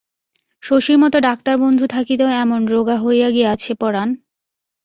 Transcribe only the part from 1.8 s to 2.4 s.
থাকিতেও